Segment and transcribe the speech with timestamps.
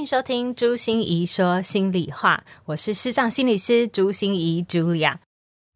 [0.00, 5.16] 欢迎收听朱心怡说心里话，我是视障心理师朱心怡 Julia，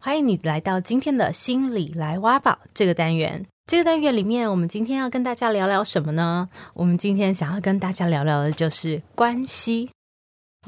[0.02, 3.44] 欢迎你来到今天的心理来挖宝这个单元。
[3.66, 6.48] 这个单元里面，我们今天要跟大家聊聊什么呢？
[6.72, 9.90] 我们今天想要跟大家聊聊的就是关系。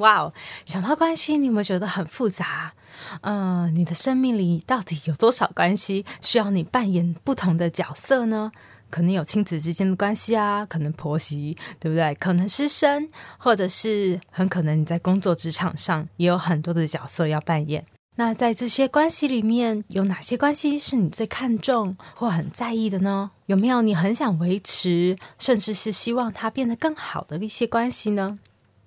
[0.00, 0.34] 哇哦，
[0.66, 2.74] 想到关系，你有没有觉得很复杂？
[3.22, 8.52] 嗯、你的生命里到底有多少关系需要你扮演不同的角色呢？
[8.90, 12.14] 可能有亲子之间的关系啊，可能婆媳，对不对？
[12.14, 17.84] 可能师生，或者是很可能你在工作职场上也有很多的角色要扮演。
[18.18, 23.32] 那在这些关系里面，有哪些关系是你最看重或很在意的呢？
[23.44, 28.38] 有没有你很想维持，甚至是希望它变得更好的一些关系呢？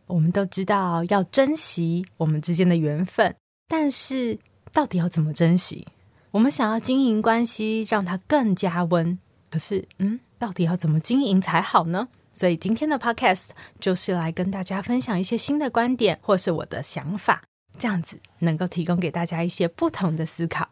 [0.08, 3.36] 我们都知道要珍惜我们之间的缘分，
[3.67, 4.39] 但是
[4.73, 5.88] 到底要怎么珍惜？
[6.31, 9.19] 我们想要经营关系，让它更加温。
[9.50, 12.08] 可是，嗯，到底要怎么经营才好呢？
[12.31, 13.47] 所以今天的 podcast
[13.80, 17.44] 就是来跟大家分享一些新的观点，或是我的想法，
[17.78, 20.69] 这样子能够提供给大家一些不同的思考。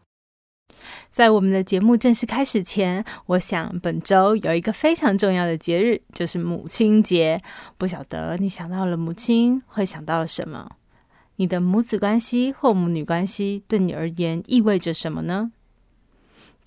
[1.10, 7.42] 在我们的节目正式开始前，我想本周有一个非常重要的节日，就是母亲节。
[7.76, 10.70] 不晓得你想到了母亲，会想到了什么？
[11.36, 15.52] 你的母子关系或母女关系对你而言意味着什么呢？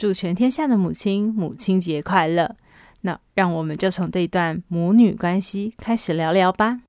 [0.01, 2.55] 祝全天下的母亲母亲节快乐！
[3.01, 6.79] 那让我们就从这段母女关系开始聊聊吧。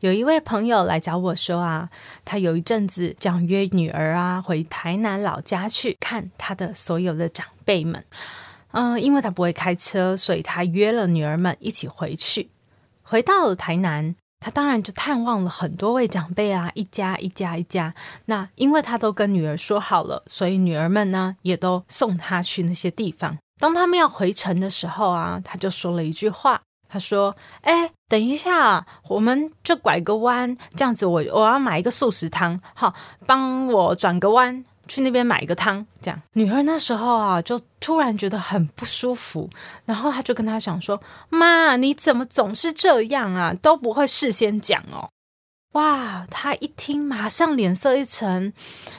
[0.00, 1.88] 有一位朋友来找我说啊，
[2.22, 8.04] 他有一阵子想约女儿啊回台南老家去看他的所有的长辈们。
[8.72, 12.50] 嗯，因为他不会开车，所以他约了女儿们一起回去。
[13.00, 14.14] 回到了台南。
[14.44, 17.94] 他当然就探望了很多位长辈啊，一家一家一家。
[18.26, 23.38] 那因为他都跟女儿说好了，所以女儿们呢也都送他去那些地方。
[23.58, 27.34] 当他们要回程的时候啊，他就说了一句话，他说
[27.64, 32.92] ：“哎，等一下，我们就拐个弯，这样子我我要买一个素食汤，好，
[33.24, 39.48] 帮我转个弯。”去那边买一个汤，这样女儿那时候啊，就突然觉得很不舒服，
[39.84, 43.54] 然后她就跟他讲说：“妈，你怎么总是这样啊？
[43.54, 45.10] 都不会事先讲哦。”
[45.74, 48.52] 哇，她一听马上脸色一沉，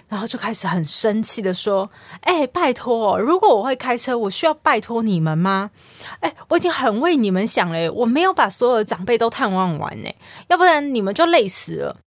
[0.09, 1.89] 然后就开始很生气的说
[2.21, 5.71] ：“哎，拜托，如果我会开车，我需要拜托你们吗？
[6.19, 10.09] 哎，我已经很为你们想了，我没有把所有的长辈都探望完呢，
[10.49, 11.97] 要不然你们就累死了。”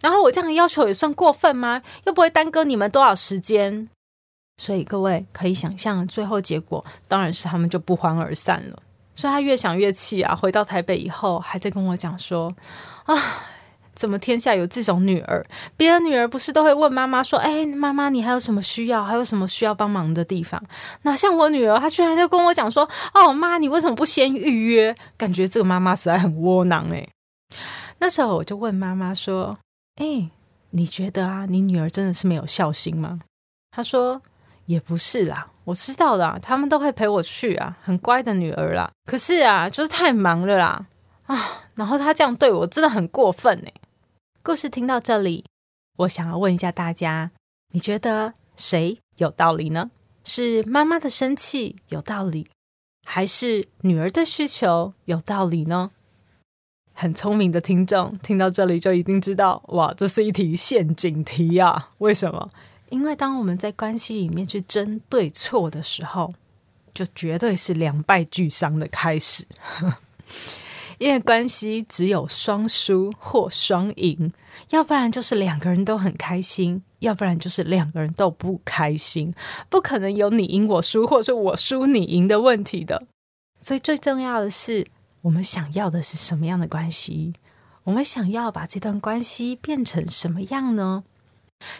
[0.00, 1.82] 然后我这样的要求也算过分吗？
[2.04, 3.88] 又不会耽搁你们多少时间，
[4.56, 8.82] 所以各位可以想象，最后结果当然是他们就不欢而散了。
[9.16, 12.54] 所以他越想越气啊，回到台北以后还在跟我讲说
[13.06, 13.16] ：“啊，
[13.92, 15.44] 怎么天下有这种女儿？
[15.76, 19.02] 别的女儿不是都会问妈妈说：‘哎，妈妈，你还有什么需要？
[19.02, 20.62] 还有什么需要帮忙的地方？’
[21.02, 27.08] 哪像我女儿，她居然在跟我讲说：‘哦，妈，你为什么不先预约？’感觉这个妈妈实在很窝囊哎。
[27.98, 29.58] 那时候我就问妈妈说。
[29.98, 30.30] 哎，
[30.70, 33.20] 你觉得啊，你女儿真的是没有孝心吗？
[33.70, 34.22] 她说
[34.66, 38.90] 也不是啦，我知道啦，他们都会陪我去啊，很乖的女儿啦。
[39.04, 40.86] 可是啊，就是太忙了啦，
[41.26, 43.68] 啊，然后她这样对我真的很过分呢。
[44.42, 45.44] 故事听到这里，
[45.96, 47.32] 我想要问一下大家，
[47.72, 49.90] 你觉得谁有道理呢？
[50.24, 52.48] 是妈妈的生气有道理，
[53.04, 55.90] 还是女儿的需求有道理呢？
[57.00, 61.90] 很聪明的听众听到这里就一定知道，哇，这是一题陷阱题啊！
[61.98, 62.50] 为什么？
[62.90, 66.34] 因为当我们在关系里面去争对错的时候，
[66.92, 69.46] 就绝对是两败俱伤的开始。
[70.98, 74.32] 因为关系只有双输或双赢，
[74.70, 79.32] 要不然就是两个人都很开心，要不然就是两个人都不开心，
[79.68, 83.04] 不可能有你赢我输，或是我输你赢的问题的。
[83.60, 84.84] 所以最重要的是。
[85.22, 87.34] 我们想要的是什么样的关系？
[87.84, 91.04] 我们想要把这段关系变成什么样呢？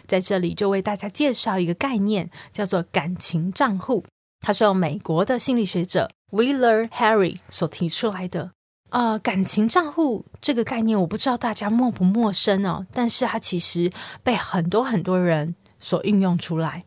[0.05, 4.03] 在这里就为大家介绍一个概念，叫做感情账户。
[4.41, 8.51] 它是由美国的心理学者 Wheeler Harry 所提出来的。
[8.89, 13.91] 呃，感情账户这个概念，我不知道大家陌不陌生哦，但是它其实
[14.23, 16.83] 被很多很多人所运用出来。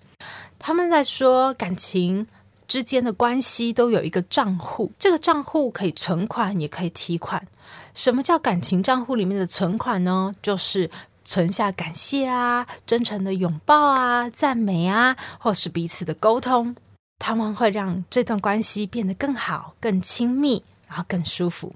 [0.59, 2.27] 他们在说感情。
[2.73, 7.47] 之间的关系都有一个账户，这个账户可以存款，也可以提款。
[7.93, 10.35] 什么叫感情账户里面的存款呢？
[10.41, 10.91] 就是
[11.23, 16.75] 存下感谢啊、真诚的拥抱啊、赞美啊，或是彼此的沟通，
[17.19, 21.75] 他们会让这段关系变得更好、更亲密，然后更舒服。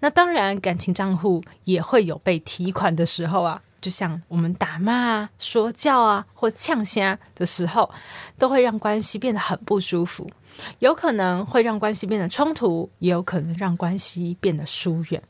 [0.00, 3.62] 那当然，感情账户也会有被提款的时候啊。
[3.84, 7.90] 就像我们打骂啊、说教啊或呛虾的时候，
[8.38, 10.26] 都会让关系变得很不舒服，
[10.78, 15.22] 有可能会让关系变得冲突，也有可能让关系变得疏远。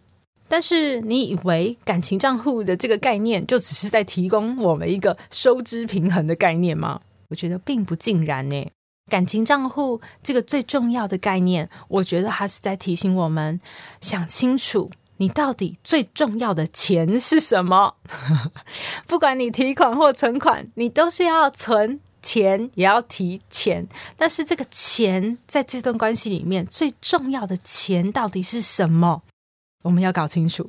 [0.47, 7.01] 但是，你以为感情账户的这个概念就只是在提供我们一个收支平衡的概念吗？
[7.31, 8.71] 我觉得并不尽然呢。
[9.11, 13.61] 感情账户这个最重要的概念，我觉得它是在提醒我们
[14.01, 14.93] 想清楚。
[15.19, 17.97] 你到底最重要的钱是什么？
[19.07, 23.87] 不管你提款或存款，你都是要存钱，也要提钱。
[24.17, 29.23] 但是这个钱在这段关系里面最重要的钱到底是什么？
[29.83, 30.69] 我们要搞清楚，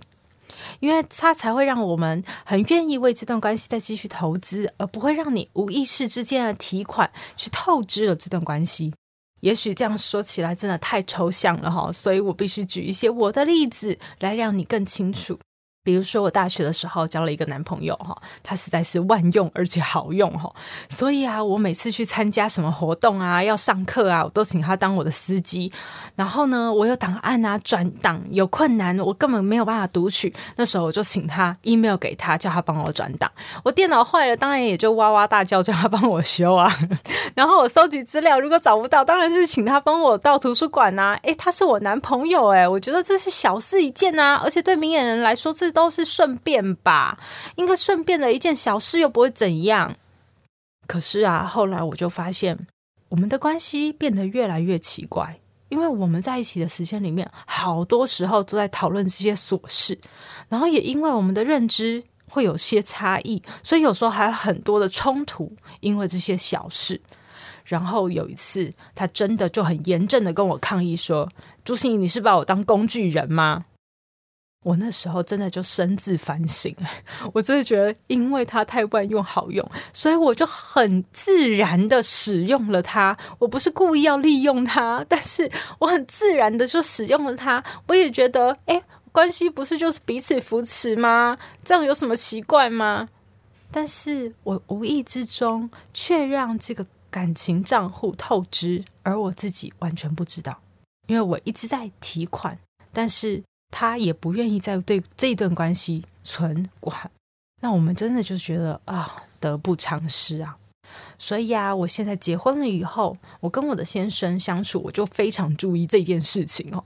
[0.79, 8.93] 因为它才会让我们很愿意为这段关系再继续投资，而不会让你无意识之间的提款去透支了这段关系。
[9.41, 15.37] 也许这样说起来真的太抽象了哈，所以我必须举一些我的例子来让你更清楚。
[15.85, 20.51] 比如说，我大学的时候交了一个男朋友哈，他实在是万用而且好用哈，
[20.89, 25.71] 所以啊，我每次去参加什么活动啊，要上课啊，我都请他当我的司机。
[26.15, 33.31] 然后呢，我有档案啊，转档有困难，我根本没有办法读取，那时候我就请他 email 给他，叫他帮我转档。
[33.63, 36.75] 我电脑坏了，当然也就哇哇大叫，叫他帮我修啊。
[37.35, 41.15] 然后我搜集资料，如果找不到，当然是请他帮我到图书馆呐。
[41.21, 47.19] 诶，他是我男朋友诶，我觉得这是小事一件呐，而且对明眼人来说，这都是顺便吧，
[47.57, 49.95] 应该顺便的一件小事，又不会怎样。
[50.87, 52.65] 可是啊，后来我就发现，
[53.09, 55.39] 我们的关系变得越来越奇怪，
[55.69, 59.99] 因为我们在一起的时间里面，好多时候都在讨论这些琐事，
[60.49, 67.01] 然后也因为我们的认知会有些差异，所以有时候还有很多的冲突，因为这些小事。
[67.65, 71.27] 然后有一次，他真的就很严正的跟我抗议说
[71.65, 73.65] ：“朱心怡，你是把我当工具人吗？”
[74.65, 76.75] 我那时候真的就深自反省，
[77.33, 79.63] 我真的觉得，因为它太万用好用，
[79.93, 83.15] 所以我就很自然的使用了它。
[83.37, 87.63] 我不是故意要利用它，但是我很自然的就使用了它。
[87.87, 88.81] 我也觉得，哎，
[89.11, 91.37] 关系不是就是彼此扶持吗？
[91.63, 93.09] 这样有什么奇怪吗？
[93.71, 100.59] 但是我无意之中却让这个感情账户透支，而我自己完全不知道，
[101.05, 102.57] 因为我一直在提款，
[102.91, 103.43] 但是。
[103.77, 107.11] 他也不愿意再对这段关系存管，
[107.61, 110.57] 那我们真的就觉得啊，得不偿失啊。
[111.19, 116.85] 所以啊，我现在结婚了以后，我跟我的先生相处，我就非常注意这件事情哦。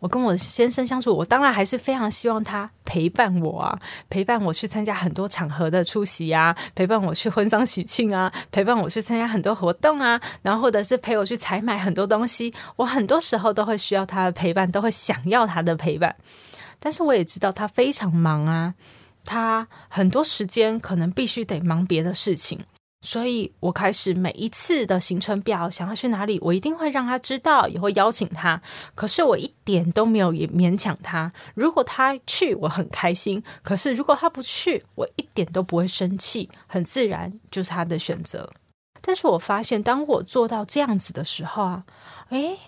[0.00, 12.52] 我跟我先生相处，我当然还是非常希望他陪伴我啊，陪伴我去参加很多场合的出席啊，陪伴我去婚丧喜庆啊，陪伴我去参加很多活动啊，然后或者是陪我去采买很多东西。
[12.76, 16.16] 我很多时候都会需要他的陪伴，都会想要他的陪伴。
[16.78, 18.74] 但是我也知道他非常忙啊，
[19.24, 22.60] 他很多时间可能必须得忙别的事情。
[23.02, 28.60] 所以我开始每一次的行程表，想要去哪里，我一定会让他知道，也会邀请他。
[28.94, 31.32] 可是我一点都没有也勉强他。
[31.54, 38.50] 如果他去，我很开心；可是如果他不去，我一点都不会生气，很自然就是他的选择。
[39.00, 41.84] 但是我发现，当我做到这样子的时候啊，
[42.28, 42.58] 诶，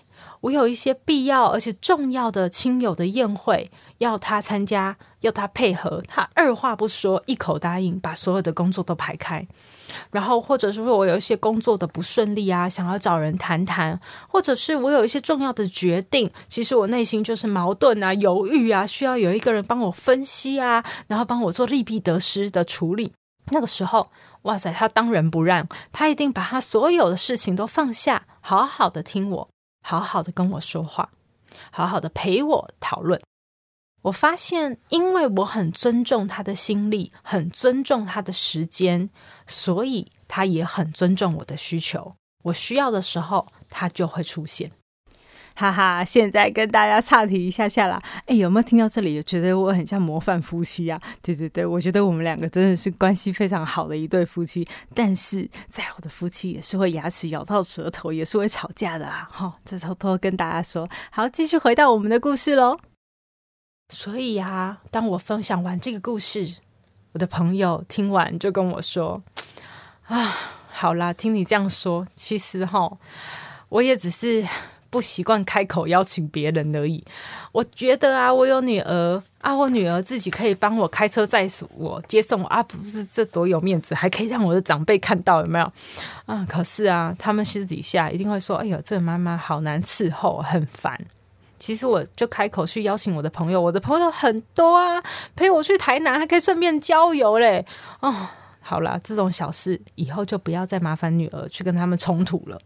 [0.41, 3.71] 我有一些必要而且重要的亲友的宴会
[4.03, 9.47] 要他参加，要他配合，他二话不说，一口答应，把所有的工作都排开。
[10.11, 23.13] 然后，或者是说我有一些工作的不顺利啊，想要找人谈谈，或者是我有一些重要的决定，其实我内心就是矛盾啊、犹豫啊，需要有一个人帮我分析啊，然后帮我做利弊得失的处理。
[23.51, 24.09] 那个时候，
[24.43, 29.49] 哇塞，他当仁不让，他一定把他所有的事情都放下，好好的听我，
[29.81, 31.09] 好好的跟我说话，
[31.71, 33.21] 好好的陪我讨论。
[34.03, 39.09] 我发现，因为我很尊重他的心力，很尊重他的时间，
[39.47, 42.15] 所以他也很尊重我的需求。
[42.43, 44.71] 我需要的时候，他就会出现。
[45.55, 48.01] 哈哈，现在跟大家岔题一下下啦。
[48.25, 49.21] 哎，有没有听到这里？
[49.23, 50.99] 觉得我很像模范夫妻啊？
[51.21, 54.67] 对对对，我觉得我们两个真的是关系非常好的一对夫妻。
[54.95, 59.29] 但是，再好的夫妻也是会牙齿咬到舌头，也是会吵架的啊！
[59.31, 60.89] 好，就偷偷跟大家说。
[61.11, 62.77] 好，继续回到我们的故事喽。
[63.93, 66.55] 所以呀，当我分享完这个故事，
[67.11, 69.21] 我的朋友听完就跟我说
[70.09, 70.35] ：“啊，
[70.71, 72.97] 好啦，听你这样说，其实哈，
[73.69, 74.43] 我也只是
[74.89, 77.05] 不习惯开口邀请别人而已。
[77.51, 85.71] 我觉得啊，我有女儿啊，我女儿自己可以帮我开车载我接送我啊，不是这多有面子，还可以让我的长辈看到，有没有？
[86.25, 90.99] 啊，可是啊，他们私底下一定会说：“哎呦，这个妈妈好难伺候，很烦。”
[91.63, 95.01] 其实我就开口去邀请我的朋友，我的朋友很多啊，
[95.33, 97.65] 陪我去台南，还可以顺便郊游嘞。
[98.01, 98.13] 哦，
[98.59, 102.59] 好啦，这种小事以后就不要再麻烦女儿去跟他们冲突了。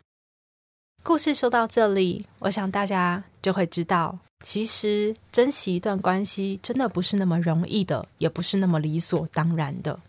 [1.03, 9.99] 故事说到这里，我想大家就会知道，其实珍惜一段关系真的不是那么容易的，也不是那么理所当然的。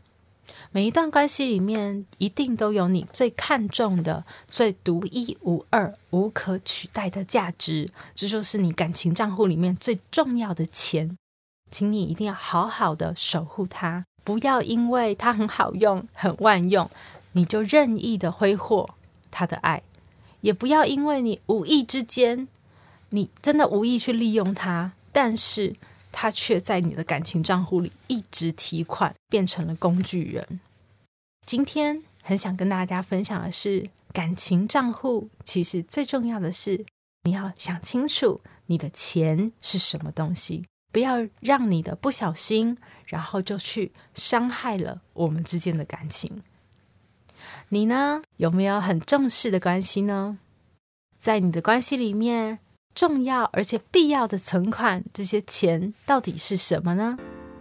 [0.70, 7.90] 每一段关系里面，一定都有你最看重的、最独一无二、无可取代的价值。
[8.14, 11.16] 这就是你感情账户里面最重要的钱，
[11.70, 16.90] 请你一定要好好的守护它，不要因为它很好用、很万用，
[17.32, 18.90] 你就任意的挥霍
[19.30, 19.80] 它的爱；
[20.42, 22.46] 也不要因为你无意之间，
[23.08, 25.74] 你真的无意去利用它，但是。
[26.10, 30.60] 他却在你的感情账户里一直提款，变成了工具人。
[31.46, 36.84] 今天很想跟大家分享的是，感情账户其实最重要的是，
[37.24, 46.42] 你要想清楚你的钱是什么东西，不要让你的不小心，然后就去伤害了我们之间的感情。
[47.70, 50.38] 你呢，有没有很重视的关系呢？
[51.16, 52.58] 在你的关系里面，
[52.94, 57.16] 重要而且必要的存款，这些钱到底是什么呢？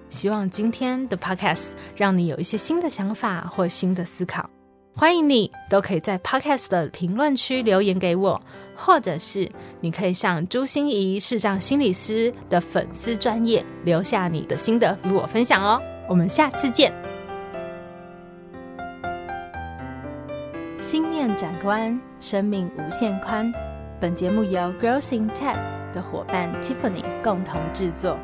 [0.09, 4.49] 希望今天的 Podcast 让你有一些新的想法或新的思考。
[4.95, 8.41] 欢迎你都可以在 Podcast 的评论区留言给我，
[8.75, 15.79] 或者是你可以上朱心怡视障心理师的粉丝专业留下你的心得与我分享哦。
[16.09, 16.91] 我们下次见。
[20.81, 23.53] 心念转关，生命无限宽。
[23.99, 25.57] 本节目由 Growth in Tech
[25.91, 28.15] 的伙伴 Tiffany 共同制作。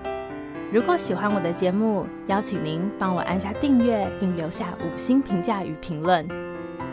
[0.72, 6.28] 如果喜欢我的节目，邀请您帮我按下订阅，并留下五星评价与评论。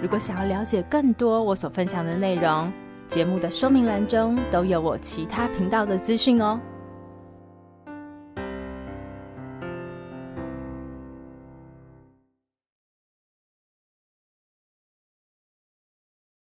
[0.01, 2.73] 如果想要了解更多我所分享的内容，
[3.07, 6.59] 节目的说明栏中都有我其他频道的资讯哦。